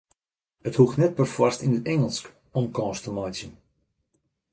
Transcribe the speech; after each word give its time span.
It 0.67 0.75
hoecht 0.79 0.99
net 1.01 1.17
perfoarst 1.19 1.63
yn 1.65 1.77
it 1.79 1.89
Ingelsk 1.93 2.25
om 2.57 2.65
kâns 2.75 2.99
te 3.01 3.11
meitsjen. 3.17 3.51